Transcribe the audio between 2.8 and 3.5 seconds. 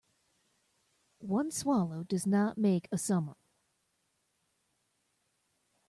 a summer